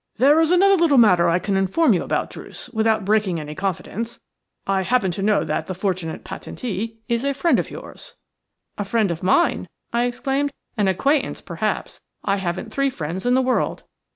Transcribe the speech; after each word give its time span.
"There 0.15 0.39
is 0.39 0.49
another 0.49 0.77
little 0.77 0.97
matter 0.97 1.29
I 1.29 1.37
can 1.37 1.55
inform 1.55 1.93
you 1.93 2.01
about, 2.01 2.31
Druce, 2.31 2.69
without 2.69 3.05
breaking 3.05 3.39
any 3.39 3.53
confidence. 3.53 4.19
I 4.65 4.81
happen 4.81 5.11
to 5.11 5.21
know 5.21 5.43
that 5.43 5.67
the 5.67 5.75
fortunate 5.75 6.23
patentee 6.23 7.01
is 7.07 7.23
a 7.23 7.35
friend 7.35 7.59
of 7.59 7.69
yours." 7.69 8.15
"A 8.79 8.83
friend 8.83 9.11
of 9.11 9.21
mine?" 9.21 9.67
I 9.93 10.05
exclaimed. 10.05 10.51
"An 10.75 10.87
acquaintance, 10.87 11.39
perhaps. 11.39 12.01
I 12.23 12.37
haven't 12.37 12.71
three 12.71 12.89
friends 12.89 13.27
in 13.27 13.35
the 13.35 13.43
world." 13.43 13.83